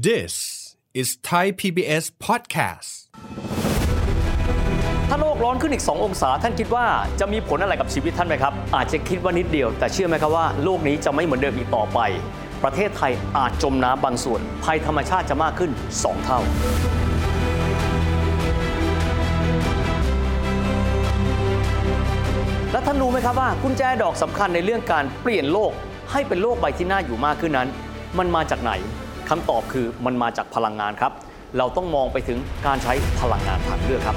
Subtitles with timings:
[0.00, 0.34] This
[0.94, 2.90] is Thai PBS podcast.
[5.08, 6.86] ถ้าโลกร้อนขึ้นอีก 2 องศาท่านคิดว่า
[7.20, 11.98] จะมีผลอะไรกับชีวิตท่านไหมครับ อาจจะคิดว่านิดเดียว แต่เชื่อไหมครับว่าโลกนี้จะไม่เหมือนเดิมอีกต่อไป
[12.64, 16.40] ประเทศไทยอาจจมน้ำบางส่วน ภัยธรรมชาติจะมากขึ้น 2 เท่า
[22.72, 25.72] และท่านรู้ไหมครับว่ากุญแจดอกสำคัญในเรื่องการเปลี่ยนโลก
[26.12, 27.68] ให้เป็นโลกใบที่น่าอยู่มากขึ้นนั้น
[28.18, 28.72] มันมาจากไหน
[29.32, 31.12] คำตอบคือมันมาจากพลังงานครับ
[31.58, 34.16] เราต้องมองไปถึงการใช้พลังงานทางเลือกครับ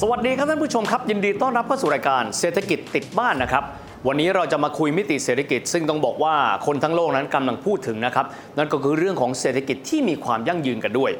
[0.00, 3.64] สวัสดีครับท่านผู้ชมครับ ยินดีต้อนรับเข้าสู่รายการเศรษฐกิจติดบ้านนะครับ
[4.08, 6.34] วันนี้เราจะมาคุยมิติเศรษฐกิจ ซึ่งต้องบอกว่า
[6.66, 8.26] คนทั้งโลกนั้นกำลังพูดถึงนะครับ
[8.58, 11.10] นั่นก็คือเรื่องของเศรษฐกิจที่มีความยั่งยืนกันด้วย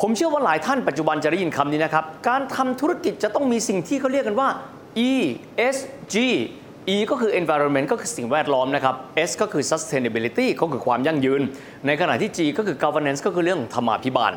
[0.00, 4.48] ผมเชื่อว่าหลายท่านปัจจุบันจะได้ยินคำนี้นะครับการทำธุรกิจจะต้องมีสิ่งที่เขาเรียกกันว่า
[5.08, 6.16] ESG
[6.94, 8.94] E ก็คือ environment ก็คือสิ่งแวดล้อมนะครับ
[9.28, 11.40] S ก็คือ sustainability ก็คือความยั่งยืน
[11.86, 14.32] ในขณะที่ G ก็คือ governance ก็คือเรื่องของธรรมาภิบาล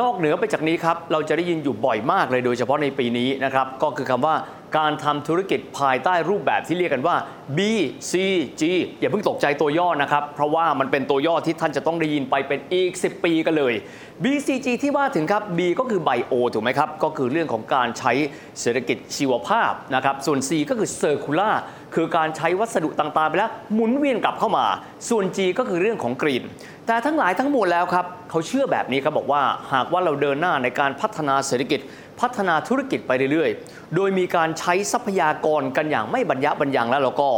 [0.00, 4.34] นอกเหนือไปจากนี้ครับ เราจะได้ยินอยู่บ่อยมากเลยโดยเฉพาะในปีนี้นะครับ ก็คือคำว่า
[4.78, 7.16] การทำธุรกิจภายใต้รูปแบบที่เรียกกันว่า
[7.56, 7.58] B
[8.10, 8.12] C
[8.60, 8.62] G
[9.00, 13.74] อย่าเพิ่งตกใจตัวย่อนะครับ เพราะว่ามันเป็นตัวย่อที่ท่านจะต้องได้ยินไปเป็นอีก 10 ปีกันเลย
[14.24, 18.12] BCG ที่ว่าถึงครับ B ก็คือ Bio ถูกไหมครับ ก็คือเรื่องของการใช้
[18.60, 21.54] เศรษฐกิจชีวภาพนะครับ ส่วน C ก็คือ Circular
[21.94, 24.66] คือการใช้วัสดุต่างๆ ไปแล้วหมุนเวียนกลับเข้ามา
[25.08, 26.44] ส่วน G ก็คือเรื่องของกรีน
[26.86, 31.80] แต่ทั้งหลายทั้งมวลแล้วครับเขาเชื่อแบบนี้ครับบอกว่าหากว่าเราเดินหน้าในการพัฒนาเศรษฐกิจ
[32.20, 37.30] พัฒนาธุรกิจไปเรื่อยๆ โดยมีการใช้ทรัพยากรกันอย่างไม่บรรยะบรรยังแล้วแล้วก็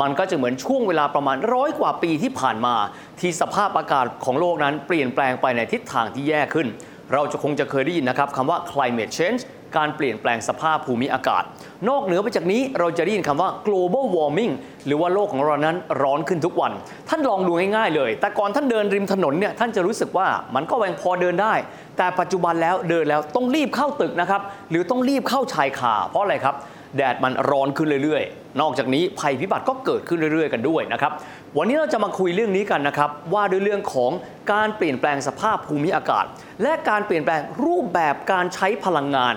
[0.00, 2.74] มันก็จะเหมือนช่วงเวลาประมาณร้อยกว่าปีที่ผ่านมา
[3.20, 6.68] ที่สภาพอากาศของโลกนั้นเปลี่ยนแปลงไปในทิศทางที่แย่ขึ้น
[7.12, 9.42] เราจะคงจะเคยได้ยินนะครับคำว่า climate change
[9.76, 11.42] การเปลี่ยนแปลงสภาพภูมิอากาศ
[11.88, 14.52] นอกเหนือไปจากนี้เราจะได้ยินคำว่า global warming
[14.86, 16.72] หรือว่าโลกของเรานั้นร้อนขึ้นทุกวัน
[17.08, 21.54] ท่านลองดูง่ายๆเลย แต่ก่อนท่านเดินริมถนนเนี่ยท่านจะรู้สึกว่ามันก็ยังพอเดินได้
[21.98, 24.40] แต่ปัจจุบันแล้วเดินแล้วต้องรีบเข้าตึกนะครับ
[24.70, 26.54] หรือต้องรีบเข้าชายคาเพราะอะไรครับ
[26.96, 31.12] แดดมันร้อนขึ้นเรื่อยๆ นอกจากนี้ภัยพิบัติก็เกิดขึ้นเรื่อยๆ กันด้วยนะครับ
[31.58, 34.12] วันนี้เราจะมาคุยเรื่องนี้กันนะครับ ว่าด้วยเรื่องของ
[34.52, 36.24] การเปลี่ยนแปลงสภาพภูมิอากาศ
[36.62, 39.34] และการเปลี่ยนแปลงรูปแบบการใช้พลังงาน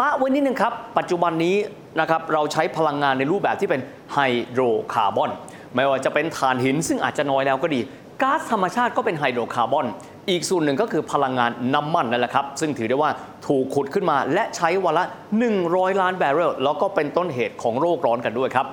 [0.00, 1.56] ตะไว้นิดนึงครับ ปัจจุบันนี้
[2.00, 3.80] นะครับเราใช้พลังงานในรูปแบบที่เป็น
[4.12, 4.18] ไฮ
[4.50, 4.62] โดร
[4.92, 5.30] คาร์บอน
[5.74, 7.80] ไม่ว่าจะเป็นถ่านหินซึ่งอาจจะน้อยแล้วก็ดี
[8.22, 9.86] ก๊าซธรรมชาติก็เป็นไฮโดรคาร์บอน
[10.30, 13.10] อีกส่วนหนึ่งก็คือพลังงานน้ำมันนั่นแหละครับ ซึ่งถือได้ว่า
[13.46, 15.04] ถูกขุดขึ้นมาและใช้วันละ
[15.52, 18.66] 100 ล้านบาร์เรลแล้วก็เป็นต้นเหตุของโลกร้อนกันด้วยครับ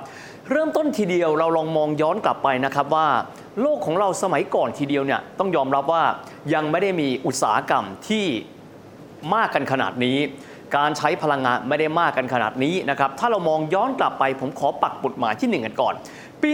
[0.52, 3.08] เริ่มต้นทีเดียวเราลองมองย้อนกลับไปนะครับว่า
[3.62, 6.04] โลกของเราสมัยก่อนทีเดียวเนี่ยต้องยอมรับว่า
[6.54, 8.26] ยังไม่ได้มีอุตสาหกรรมที่
[9.34, 10.18] มากกันขนาดนี้
[10.76, 15.94] การใช้พลังงานไม่ได้มากกันขนาดนี้นะครับถ้าเรามองย้อนกลับไปผมขอปักปุดหมายที่หนึ่งกันก่อน
[16.42, 16.52] ปี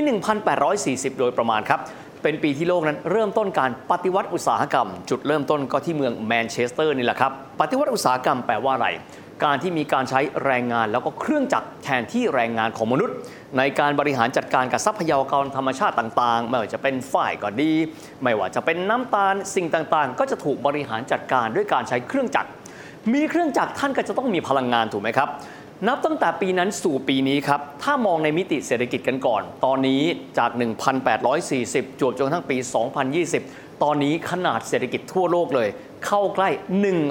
[0.57, 1.79] 1840 โดยประมาณครับ
[2.27, 8.87] เป็นปีที่โลกนั้นเริ่มต้นการปฏิวัติอุตสาหกรรม จุดเริ่มต้นก็ที่เมืองแมนเชสเตอร์นี่แหละครับ ปฏิวัติอุตสาหกรรมแปลว่าอะไร
[9.43, 13.15] การที่มีการใช้แรงงานแล้วก็เครื่องจักรแทนที่แรงงานของมนุษย์
[13.57, 17.71] ในการบริหารจัดการกับทรัพยากรธรรมชาติต่างๆ ไม่ว่าจะเป็นฝ่ายก็ดี
[18.23, 22.49] ไม่ว่าจะเป็นน้ำตาลสิ่งต่างๆ ก็จะถูกบริหารจัดการด้วยการใช้เครื่องจักร
[23.13, 25.29] มีเครื่องจักรท่านก็จะต้องมีพลังงานถูกไหมครับ
[25.87, 30.01] นับตั้งแต่ปีนั้นสู่ปีนี้ครับ ถ้ามองในมิติเศรษฐกิจกันก่อน ตอนนี้
[30.37, 30.51] จาก
[31.25, 32.57] 1,840 จวบจนทั้งปี
[33.19, 35.69] 2020 ตอนนี้ขนาดเศรษฐกิจทั่วโลกเลย
[36.05, 36.49] เข้าใกล้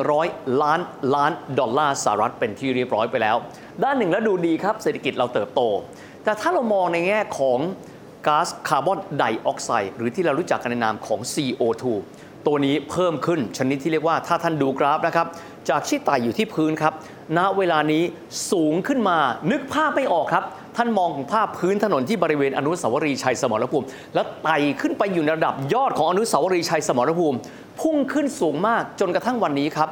[0.01, 0.81] 100 ล้าน
[1.15, 3.37] ล้านดอลลาร์สหรัฐเป็นที่เรียบร้อยไปแล้ว
[3.85, 5.61] ด้านหนึ่งแล้วดูดีครับเศรษฐกิจเราเติบโต
[6.25, 7.59] แต่ถ้าเรามองในแง่ของ
[8.27, 11.85] ก๊าซคาร์บอนไดออกไซด์หรือที่เรารู้จักกันในนามของ CO2
[12.47, 15.27] ตัวนี้เพิ่มขึ้นชนิดที่เรียกว่าถ้าท่านดูกราฟนะครับ
[15.69, 16.93] จากที่ไต่อยู่ที่พื้นครับ
[17.39, 18.03] ณเวลานี้
[18.53, 19.19] สูงขึ้นมา
[19.51, 20.45] นึกภาพไม่ออกครับ
[20.77, 27.39] ท่านมองของภาพพื้นถนนที่บริเวณอนุสาวรีย์ชัยสมรภูมิ แล้วไต่ขึ้นไปอยู่ในระดับยอดของอนุสาวรีย์ชัยสมรภูมิ
[27.81, 29.89] พุ่งขึ้นสูงมากจนกระทั่งวันนี้ครับ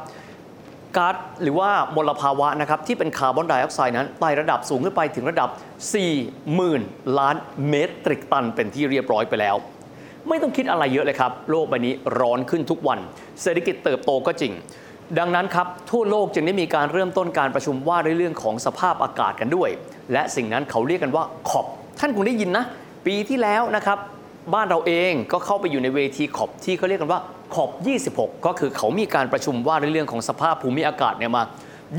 [0.97, 5.49] ก๊าซหรือว่ามลภาวะนะครับที่เป็นคาร์บอนไดออกไซด์นั้นไต่ระดับสูงขึ้นไปถึงระดับ
[6.33, 7.35] 40,000 ล้าน
[7.69, 9.55] เมตริกตันเป็นที่เรียบร้อยไปแล้ว
[10.29, 12.99] ไม่ต้องคิดอะไรเยอะเลยครับ โลกใบนี้ร้อนขึ้นทุกวัน
[13.41, 14.53] เศรษฐกิจเติบโตก็จริง
[15.19, 19.69] ดังนั้นครับ ทั่วโลกจึงได้มีการเริ่มต้นการประชุมว่าด้วยเรื่องของสภาพอากาศกันด้วย
[20.13, 21.65] และสิ่งนั้นเขาเรียกกันว่าขอบ
[21.99, 22.65] ท่านคงได้ยินนะ
[23.05, 23.97] ปีที่แล้วนะครับ
[24.53, 27.21] บ้านเราเองก็เข้าไปอยู่ในเวทีขอบที่เขาเรียกกันว่า
[27.55, 27.69] ขอบ
[28.17, 31.43] 26 ก็คือเขามีการประชุมว่าด้วยเรื่องของสภาพภูมิอากาศเนี่ยมา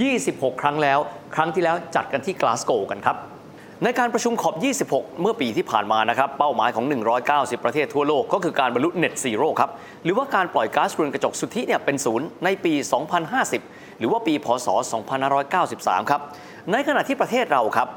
[0.02, 0.98] 26 ครั้งแล้ว
[1.34, 3.16] ครั้งที่แล้วจัดกันที่กลาสโกว์กันครับ
[3.82, 4.54] ในการประชุมขอบ
[4.88, 6.84] 26 เมื่อปีที่ผ่านมานะครับ เป้าหมายของ
[7.24, 9.70] 190 ประเทศทั่วโลกก็คือการบรรลุ Net Zero ครับ
[10.04, 12.72] หรือว่าการปล่อยก๊าซเรือนกระจกสุทธิเนี่ยเป็นศูนย์ในปี
[13.36, 14.68] 2050 หรือว่าปี พศ
[15.38, 16.20] 2593 ครับ
[16.72, 17.88] ในขณะที่ประเทศเราครับ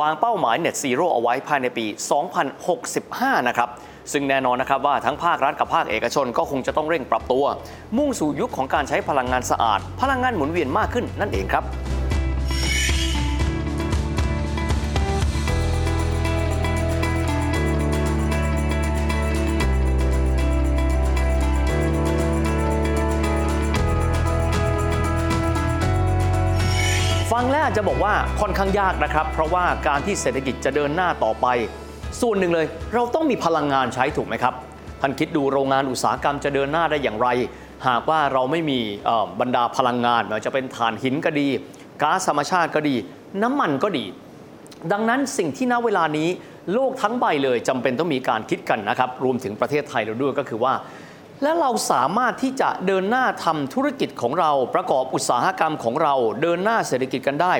[0.00, 1.86] วางเป้าหมาย Net Zero เอาไว้ภายในปี
[2.66, 3.68] 2065 นะครับ
[4.12, 7.44] ซึ่งแน่นอนนะครับว่าทั้งภาครัฐกับภาคเอกชนก็คงจะต้องเร่งปรับตัว
[7.96, 11.66] มุ่งสู่ยุคของการใช้พลังงานสะอาด พลังงานหมุนเวียนมากขึ้นนั่นเองครับ
[27.82, 31.46] จะบอกว่าค่อนข้างยากนะครับ เพราะว่าการที่เศรษฐกิจจะเดินหน้าต่อไป
[32.20, 34.54] ส่วนหนึ่งเลย เราต้องมีพลังงานใช้ถูกไหมครับ
[35.00, 37.28] ท่านคิดดูโรงงานอุตสาหกรรมจะเดินหน้าได้อย่างไร
[37.88, 38.78] หากว่าเราไม่มี
[39.40, 41.48] บรรดาพลังงานไม่ว่าจะเป็นถ่านหินก็ดี
[42.02, 42.96] ก๊าซธรรมชาติก็ดี
[43.42, 44.04] น้ำมันก็ดี
[44.92, 46.28] ดังนั้นสิ่งที่ณเวลานี้
[46.74, 50.72] โลกทั้งใบเลยจำเป็นต้องมีการคิดกันนะครับรวมถึงประเทศไทยเราด้วยก็คือว่า
[51.42, 57.54] และเราสามารถที่จะเดินหน้าทำธุรกิจของเราประกอบอุตสาหกรรมของเราเดินหน้าเศรษฐกิจกันได้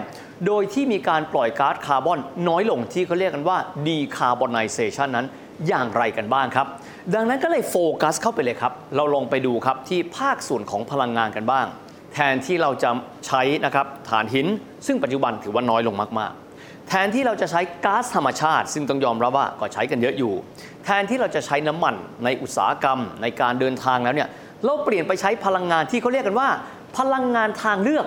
[0.46, 2.18] โดยที่มีการปล่อยก๊าซคาร์บอน
[2.48, 5.26] น้อยลงที่เขาเรียกกันว่า decarbonization นั้น
[5.68, 6.66] อย่างไรกันบ้างครับ
[7.14, 11.66] ดังนั้นก็เลยโฟกัสเข้าไปเลยครับ เราลองไปดูครับที่ภาคส่วนของพลังงานกันบ้าง
[12.12, 12.90] แทนที่เราจะ
[13.26, 14.46] ใช้นะครับถ่านหิน
[14.86, 16.39] ซึ่งปัจจุบันถือว่าน้อยลงมากๆ
[16.92, 20.32] แทนที่เราจะใช้ก๊าซธรรมชาติ ซึ่งต้องยอมรับว่าก็ใช้กันเยอะอยู่
[20.84, 21.94] แทนที่เราจะใช้น้ำมัน
[22.24, 24.28] ในอุตสาหกรรมในการเดินทางแล้วเนี่ย
[24.64, 26.48] เราเปลี่ยนไปใช้พลังงานที่เขาเรียกกันว่า
[26.98, 28.06] พลังงานทางเลือก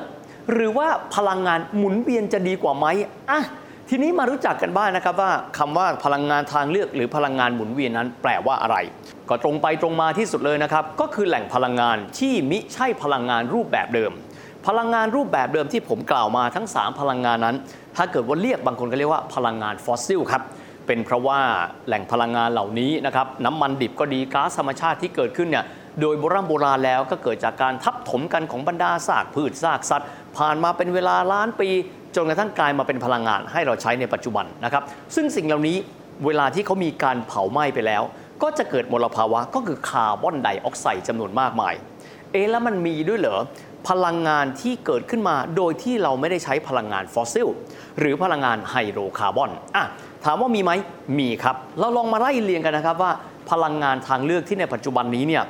[0.54, 2.86] หรือว่าพลังงานหมุนเวียนจะดีกว่าไหม
[3.30, 3.42] อะ
[3.90, 8.78] ทีนี้มารู้จักกันบ้างนะครับว่าคำว่าพลังงานทางเลือก หรือพลังงานหมุนเวียนนั้นแปลว่าอะไร
[9.30, 14.12] ก็ตรงไปตรงมาที่สุดเลยนะครับ ก็คือแหล่งพลังงานที่มิใช่พลังงานรูปแบบเดิม
[14.68, 17.56] พลังงานรูปแบบเดิมที่ผมกล่าวมาทั้ง 3 พลังงานนั้น
[17.98, 20.44] ถ้าเกิดว่าเรียกบางคนก็เรียกว่าพลังงานฟอสซิลครับ
[20.88, 21.40] เป็นเพราะว่า
[21.88, 25.66] แหล่งพลังงานเหล่านี้นะครับน้ำมันดิบก็ดีก๊าซธรรมชาติที่เกิดขึ้นเนี่ย
[26.02, 31.70] โดยโบราณโบราณแล้วก็เกิดจากการทับถมกันของบรรดาซากพืชซากสัตว์ ผ่านมาเป็นเวลาล้านปี
[32.16, 34.84] จนกระทั่งกลายมาเป็นพลังงานให้เราใช้ในปัจจุบันนะครับ
[35.16, 35.78] ซึ่งสิ่งเหล่านี้
[36.26, 38.04] เวลาที่เขามีการเผาไหม้ไปแล้ว
[38.44, 41.74] ก็จะเกิดมลภาวะก็คือคาร์บอนไดออกไซด์จำนวนมากมาย
[42.32, 43.40] เอ๊แล้วมันมีด้วยเหรอ
[43.90, 47.48] พลังงานที่เกิดขึ้นมา โดยที่เราไม่ได้ใช้พลังงานฟอสซิล
[48.00, 49.86] หรือพลังงานไฮโดรคาร์บอนอะ
[50.26, 50.72] ถามว่ามีไหม
[51.20, 53.12] มีครับ เราลองมาไล่เรียงกันนะครับว่า
[53.52, 55.44] พลังงานทางเลือกที่ในปัจจุบันนี้เนี่ย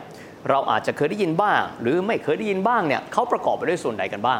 [0.49, 4.39] เราอาจจะเคยได้ยินบ้าง หรือไม่เคยได้ยินบ้างเนี่ยเขาประกอบไปด้วยส่วนใดกันบ้าง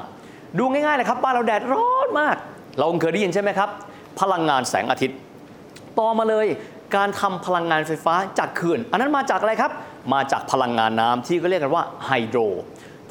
[0.58, 2.36] ดูง่ายๆนะครับบ้านเราแดดร้อนมาก
[2.78, 3.70] เราคงเคยได้ยินใช่ไหมครับ
[4.22, 5.18] พลังงานแสงอาทิตย์
[6.00, 6.48] ต่อมาเลย
[6.96, 9.72] การทำพลังงานไฟฟ้าจากเขื่อน อันนั้นมาจากอะไรครับ
[10.14, 12.40] มาจากพลังงานน้ำที่ก็เรียกกันว่าไฮโดร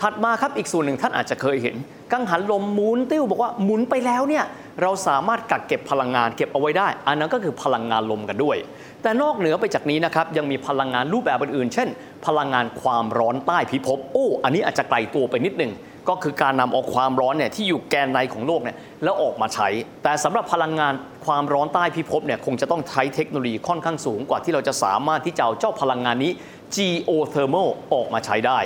[0.03, 1.77] ถัดมาครับอีกส่วนหนึ่งท่านอาจจะเคยเห็น
[2.13, 4.45] กังหันลมหมุนติ้วบอกว่าหมุนไปแล้วเนี่ย
[4.83, 8.57] เราสามารถกักเก็บพลังงานเก็บเอาไว้ได้ อันนั้นก็คือพลังงานลมกันด้วย
[9.03, 11.89] แต่นอกเหนือไปจากนี้นะครับยังมีพลังงานรูปแบบอื่นๆ เช่น
[12.27, 15.73] พลังงานความร้อนใต้พิภพโอ้ อันนี้อาจจะไกลตัวไปนิดนึง
[16.09, 19.69] ก็คือการนำเอาความร้อนเนี่ยที่อยู่แกนในของโลกเนี่ยแล้วออกมาใช้
[20.03, 20.93] แต่สำหรับพลังงาน
[21.27, 26.33] ความร้อนใต้พิภพเนี่ยคงจะต้องใช้เทคโนโลยีค่อนข้างสูงกว่าที่เราจะสามารถที่จะเอาเจ้าพลังงานนี้
[26.75, 28.59] geothermal ออกมาใช้ได้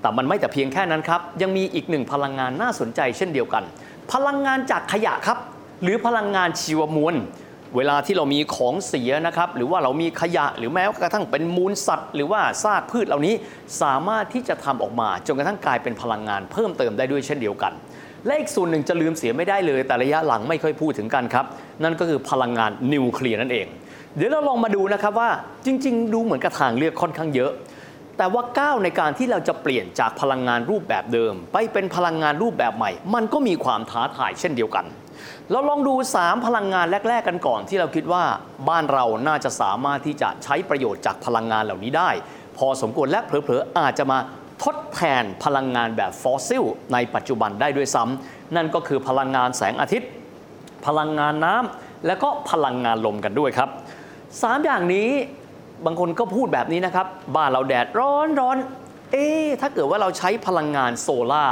[0.00, 3.64] แต่มันไม่แต่เพียงแค่นั้นครับ ยังมีอีกหนึ่งพลังงานน่าสนใจเช่นเดียวกัน
[4.12, 5.38] พลังงานจากขยะครับ
[5.82, 7.14] หรือพลังงานชีวมวล
[7.76, 13.34] เวลาที่เรามีของเสียนะครับ หรือว่าเรามีขยะหรือแม้กระทั่งเป็นมูลสัตว์ หรือว่าซากพืชเหล่านี้
[13.82, 17.72] สามารถที่จะทำออกมาจนกระทั่งกลายเป็นพลังงานเพิ่มเติมได้ด้วยเช่นเดียวกัน
[18.26, 21.44] และอีกส่วนหนึ่งจะลืมเสียไม่ได้เลย แต่ระยะหลังไม่ค่อยพูดถึงกันครับ
[21.82, 23.66] นั่นก็คือพลังงานนิวเคลียร์นั่นเอง
[24.16, 25.30] เดี๋ยวเราลองมาดูนะครับว่า
[25.66, 27.50] จริง ๆ ดูเหมือนกระทางเลือกค่อนข้างเยอะ
[28.18, 34.86] แต่ว่าก้าวในการที่เราจะเปลี่ยนจากพลังงานรูปแบบเดิม ไปเป็นพลังงานรูปแบบใหม่ มันก็มีความท้าทายเช่นเดียวกัน
[35.50, 38.24] เราลองดู 3 พลังงานแรก ๆ กันก่อนที่เราคิดว่า
[38.68, 42.10] บ้านเราน่าจะสามารถที่จะใช้ประโยชน์จากพลังงานเหล่านี้ได้
[42.58, 44.18] พอสมควรและเผลอๆอาจจะมา
[44.64, 50.10] ทดแทนพลังงานแบบฟอสซิลในปัจจุบันได้ด้วยซ้ำนั่นก็คือพลังงานแสงอาทิตย์
[50.86, 53.68] พลังงานน้ำและก็พลังงานลมกันด้วยครับ
[54.42, 55.08] สามอย่างนี้
[55.86, 57.06] บางคนก็พูดแบบนี้นะครับ
[57.36, 58.56] บ้านเราแดดร้อนร้อน
[59.12, 59.26] เอ๊
[59.60, 61.46] ถ้าเกิดว่าเราใช้พลังงานโซล่า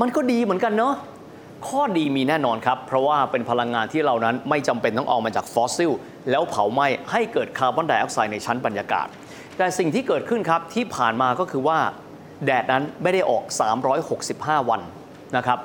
[0.00, 0.94] มันก็ดีเหมือนกันเนาะ
[1.68, 5.90] ข้อดีมีแน่นอนครับ เพราะว่าเป็นพลังงานที่เรานั้นไม่จำเป็นต้องเอามาจากฟอสซิล
[6.30, 9.06] แล้วเผาไหม้ให้เกิดคาร์บอนไดออกไซด์ในชั้นบรรยากาศ
[9.56, 11.78] แต่สิ่งที่เกิดขึ้นครับที่ผ่านมาก็คือว่า
[12.46, 13.44] แดดนั้นไม่ได้ออก
[14.06, 14.80] 365 วัน
[15.36, 15.58] นะครับ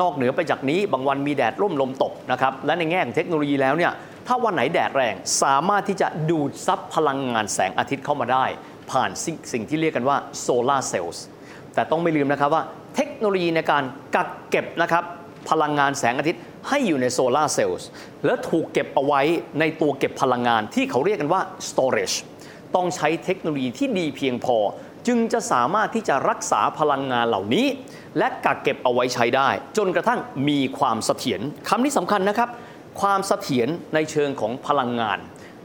[0.00, 3.92] นอกเหนือไปจากนี้บางวันมีแดดร่มลมตกนะครับและในแง่ของเทคโนโลยีแล้วเนี่ย
[4.26, 8.44] ถ้าวันไหนแดดแรงสามารถที่จะดูดซับพลังงานแสงอาทิตย์เข้ามาได้
[8.90, 11.22] ผ่านสิ่งสิ่งที่เรียกกันว่าโซลาร์เซลล์
[11.74, 12.62] แต่ต้องไม่ลืมนะครับว่า
[12.96, 13.84] เทคโนโลยีในการ
[14.14, 15.04] กักเก็บนะครับ
[15.50, 17.86] พลังงานแสงอาทิตย์ให้อยู่ในโซลาร์เซลล์
[18.24, 19.22] แล้วถูกเก็บเอาไว้
[19.60, 22.16] ในตัวเก็บพลังงานที่เขาเรียกกันว่า storage
[22.74, 24.56] ต้องใช้เทคโนโลยีที่ดีเพียงพอ
[25.06, 27.66] จึงจะสามารถที่จะรักษาพลังงานเหล่านี้
[28.18, 32.48] และกักเก็บเอาไว้ใช้ได้ จนกระทั่งมีความเสถียรคำนี้สำคัญนะครับ
[33.00, 35.18] ความเสถียรในเชิงของพลังงาน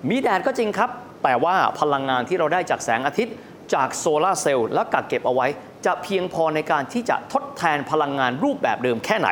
[0.09, 0.89] มีแดดก็จริงครับ
[1.23, 3.35] แต่ว่าพลังงานที่เราได้จากแสงอาทิตย์
[3.73, 5.47] จากโซลาร์เซลล์และกักเก็บเอาไว้
[5.85, 9.29] จะเพียงพอในการที่จะทดแทนพลังงานรูปแบบเดิมแค่ไหน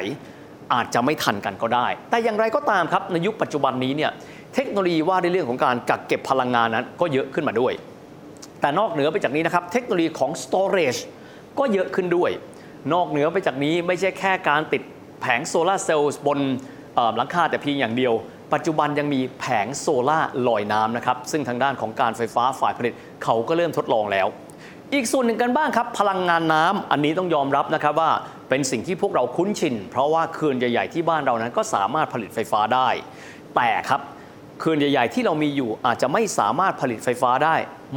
[0.73, 4.11] อาจจะไม่ทันกันก็ได้ แต่อย่างไรก็ตามครับในยุคปัจจุบันนี้เนี่ย
[4.55, 7.73] เทคโนโลยีว่าในเรื่องของการกักเก็บพลังงานนั้นก็เยอะขึ้นมาด้วย
[8.61, 10.99] แต่นอกเหนือไปจากนี้นะครับเทคโนโลยีของ storage
[11.59, 12.31] ก็เยอะขึ้นด้วย
[12.93, 14.83] นอกเหนือไปจากนี้ไม่ใช่แค่การติด
[15.21, 16.39] แผงโซลาร์เซลล์บน
[17.15, 18.13] หลังคาแต่เพียงอย่างเดียว
[18.53, 24.27] ปัจจุบันยังมีแผงโซล่าลอยน้ำนะครับ ซึ่งทางด้านของการไฟฟ้าฝ่ายผลิตเขาก็เริ่มทดลองแล้ว
[24.93, 28.11] อีกส่วนหนึ่งกันบ้างครับ พลังงานน้ำอันนี้ต้องยอมรับนะครับว่า
[28.49, 32.89] เป็นสิ่งที่พวกเราคุ้นชิน เพราะว่าเขื่อนใหญ่ๆที่บ้านเรานั้นก็สามารถผลิตไฟฟ้าได้
[33.55, 34.01] แต่ครับ
[34.59, 37.55] เขื่อนใหญ่ๆที่เรามีอยู่อาจจะไม่สามารถผลิตไฟฟ้าได้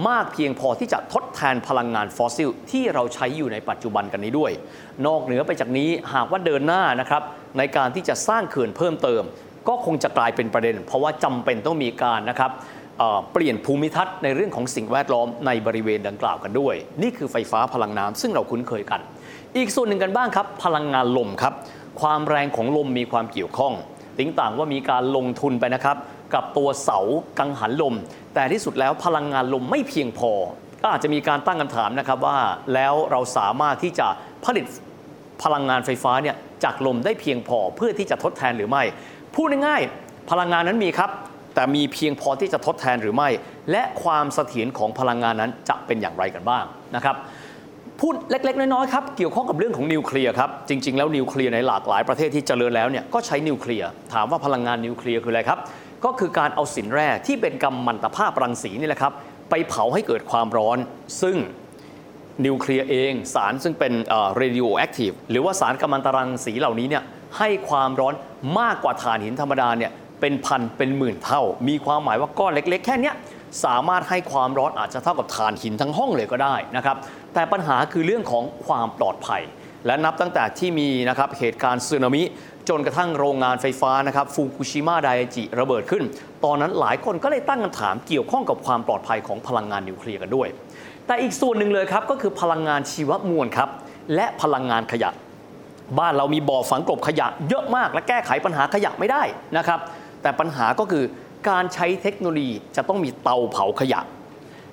[0.08, 4.52] มากเพียงพอที่จะทดแทนพลังงานฟอสซิลที่เราใช้อยู่ในปัจจุบันกันนี้ด้วย
[5.06, 7.22] นอกเหนือไปจากนี้หากว่าเดินหน้านะครับ
[7.58, 9.22] ในการที่จะสร้างเขื่อนเพิ่มเติม
[9.68, 12.50] ก็คงจะกลายเป็นประเด็น เพราะว่าจำเป็นต้องมีการนะครับ
[12.98, 19.00] เเปลี่ยนภูมิทัศน์ในเรื่องของสิ่งแวดล้อมในบริเวณดังกล่าวกันด้วย นี่คือไฟฟ้าพลังน้ำซึ่งเราคุ้นเคยกัน
[19.56, 21.54] อีกส่วนหนึ่งกันบ้างครับ พลังงานลมครับ
[22.00, 23.72] ความแรงของลมมีความเกี่ยวข้อง
[24.18, 25.96] ติ้งต่างว่ามีการลงทุนไปนะครับ
[26.34, 26.98] กับตัวเสา
[27.38, 27.94] กังหันลม
[28.34, 30.32] แต่ที่สุดแล้วพลังงานลมไม่เพียงพอ
[30.82, 32.38] ก็อาจจะมีการตั้งคำถามนะครับว่า
[32.74, 34.06] แล้วเราสามารถที่จะ
[34.44, 34.66] ผลิต
[35.42, 38.82] พลังงานไฟฟ้าเนี่ยจากลมได้เพียงพอเพื่อที่จะทดแทนหรือไม่
[39.34, 41.10] พูดง่ายๆพลังงานนั้นมีครับ
[41.54, 43.28] แต่มีเพียงพอที่จะทดแทนหรือไม่
[43.70, 46.64] และความเสถียรของพลังงานนั้นจะเป็นอย่างไรกันบ้าง
[46.96, 47.16] นะครับ
[48.00, 55.58] พูดเล็กๆ น้อยๆครับเกี่ยวข้องกับเรื่องของนิวเคลียร์ครับจริง ๆ แล้วนิวเคลียร์ในหลากหลายประเทศที่เจริญแล้วเนี่ยก็ใช้นิวเคลียร์ถามว่าพลังงานนิวเคลียร์คืออะไรครับ
[56.04, 59.12] ก็คือการเอาสินแร่ที่เป็นกัมมันตภาพรังสีนี่แหละครับ
[59.50, 60.78] ไปเผาให้เกิดความร้อน
[61.22, 61.36] ซึ่ง
[62.46, 63.92] นิวเคลียร์เองสารซึ่งเป็น
[64.36, 67.02] radioactive หรือว่าสารกัมมันตรังสีเหล่านี้เนี่ย
[67.38, 68.14] ให้ความร้อน
[68.58, 73.12] มากกว่าถ่านหินธรรมดาเนี่ยเป็นพันเป็นหมื่นเท่า มีความหมายว่าก้อนเล็ก ๆ แค่นี้
[73.64, 76.96] สามารถให้ความร้อนอาจจะเท่ากับถ่านหินทั้งห้องเลยก็ได้นะครับ
[77.36, 79.42] แต่ปัญหาคือเรื่องของความปลอดภัย
[79.86, 82.22] และนับตั้งแต่ที่มีนะครับเหตุการณ์สึนามิ
[82.68, 86.04] จนกระทั่งโรงงานไฟฟ้านะครับฟูกุชิมะไดจิระเบิดขึ้น
[86.44, 90.48] ตอนนั้นหลายคนก็เลยตั้งคำถามเกี่ยวข้องกับความปลอดภัยของพลังงานนิวเคลียร์กันด้วย
[91.06, 93.68] แต่อีกส่วนหนึ่งเลยครับก็คือพลังงานชีวมวลครับ
[94.14, 95.10] และพลังงานขยะ
[95.98, 99.22] บ้านเรามีบ่อฝังกลบขยะเยอะมาก และแก้ไขปัญหาขยะไม่ได้
[99.56, 99.80] นะครับ
[100.22, 101.04] แต่ปัญหาก็คือ
[101.48, 104.00] การใช้เทคโนโลยีจะต้องมีเตาเผาขยะ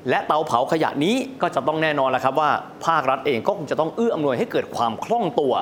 [0.10, 2.50] และเตาเผาขยะนี้ก็จะต้องแน่นอนแล้วครับว่า
[2.86, 5.53] ภาครัฐเองก็คงจะต้องเอื้ออำนวยให้เกิดความคล่องตัว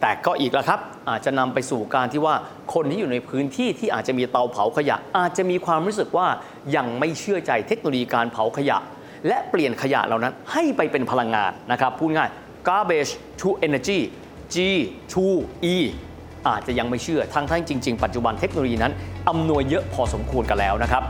[0.00, 0.80] แต่ก็อีกแล้วครับ
[1.10, 2.34] อาจจะนำไปสู่การที่ว่า
[2.74, 6.26] คนที่อยู่ในพื้นที่ที่อาจจะมีเตาเผาขยะ อาจจะมีความรู้สึกว่า
[6.76, 8.78] ยังไม่เชื่อใจเทคโนโลยีการเผาขยะ
[9.28, 12.28] และเปลี่ยนขยะเหล่านั้นให้ไปเป็นพลังงานนะครับพูดง่าย
[12.68, 14.00] garbage to energy
[14.54, 14.56] G
[15.12, 15.26] to
[15.74, 15.76] E
[16.48, 18.92] อาจจะยังไม่เชื่อทั้งทั้งจริง ๆ ปัจจุบันเทคโนโลยีนั้น
[19.28, 21.02] อำนวยเยอะพอสมควรกันแล้วนะครับ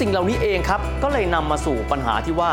[0.00, 2.52] สิ่งเหล่านี้เองครับ ก็เลยนำมาสู่ปัญหาที่ว่า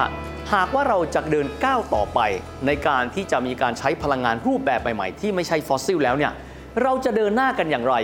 [0.54, 2.20] หากว่าเราจะเดินก้าวต่อไป
[2.66, 6.32] ในการที่จะมีการใช้พลังงานรูปแบบใหม่ๆ ที่ไม่ใช่ฟอสซิลแล้วเนี่ย
[6.82, 7.96] เราจะเดินหน้ากันอย่างไร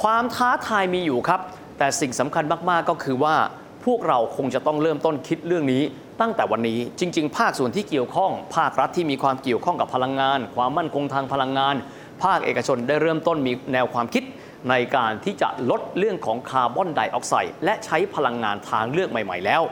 [0.00, 1.40] ความท้าทายมีอยู่ครับ
[1.78, 3.36] แต่สิ่งสำคัญมากๆก็คือว่า
[3.84, 5.82] พวกเราคงจะต้องเริ่มต้นคิดเรื่องนี้
[6.20, 11.74] ตั้งแต่วันนี้จริง ๆ ภาคส่วนที่เกี่ยวข้อง ภาครัฐที่มีความเกี่ยวข้องกับพลังงาน ความมั่นคงทางพลังงาน
[12.22, 14.22] ภาคเอกชนได้เริ่มต้นมีแนวความคิด
[14.70, 19.62] ในการที่จะลดเรื่องของคาร์บอนไดออกไซด์และใช้พลังงานทางเลือกใหม่ ๆ แล้ว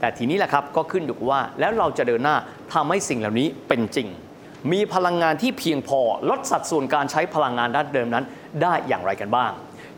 [0.00, 2.36] แต่ทีนี้แหละครับก็ขึ้นอยู่ว่าแล้วเราจะเดินหน้า
[2.72, 4.08] ทำให้สิ่งเหล่านี้เป็นจริง
[4.72, 8.24] มีพลังงานที่เพียงพอลดสัดส่วนการใช้พลังงานด้านเดิมนั้น
[8.62, 9.52] ได้อย่างไรกันบ้าง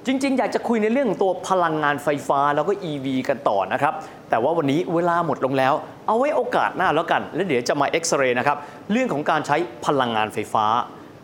[0.07, 3.95] จริง ๆ อยากจะคุยในเรื่องของตัวพลังงานไฟฟ้าแล้วก็ EV กันต่อนะครับ
[4.31, 5.75] แต่ว่าวันนี้เวลาหมดลงแล้ว
[6.07, 8.59] เอาไว้โอกาสหน้าแล้วกัน แล้วเดี๋ยวจะมาเอ็กซเรย์นะครับ
[8.93, 10.67] เรื่องของการใช้พลังงานไฟฟ้า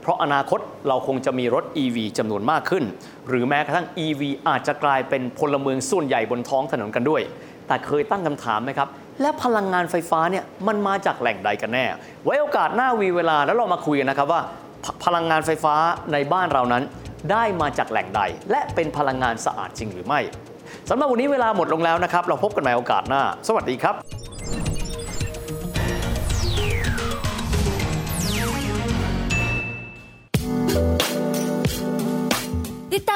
[0.03, 2.85] เพราะอนาคตเราคงจะมีรถ EV จำนวนมากขึ้น
[3.29, 7.23] หรือแม้กระทั่ง EV อาจจะกลายเป็นพลเมืองส่วนใหญ่บนท้องถนนกันด้วย
[7.69, 8.89] แต่เคยตั้งคำถามไหมครับ
[9.21, 11.85] และพลังงานไฟฟ้าเนี่ยมันมาจากแหล่งใดกันแน่
[12.25, 14.41] ไว้โอกาสหน้าวีเวลาแล้วเรามาคุยกันนะครับว่า
[14.85, 15.75] พพลังงานไฟฟ้า
[16.13, 16.83] ในบ้านเรานั้น
[17.33, 20.21] ได้มาจากแหล่งใด และเป็นพลังงานสะอาดจริงหรือไม่
[20.89, 23.95] สำหรับวันนี้เวลาหมดลงแล้วนะครับ เราพบกันใหม่โอกาสหน้า สวัสดีครับ